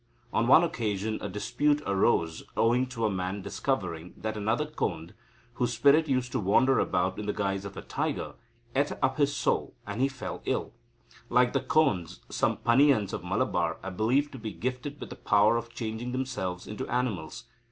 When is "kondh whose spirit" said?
4.65-6.07